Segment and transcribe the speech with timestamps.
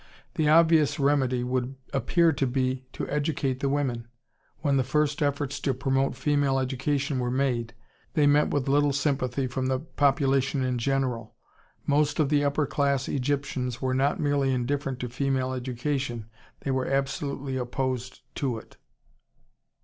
[0.33, 4.07] The obvious remedy would appear to be to educate the women....
[4.61, 7.75] When the first efforts to promote female education were made,
[8.15, 11.35] they met with little sympathy from the population in general....
[11.85, 16.25] Most of the upper class Egyptians were not merely indifferent to female education;
[16.61, 18.77] they were absolutely opposed to it....